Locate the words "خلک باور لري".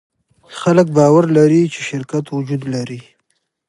0.59-1.63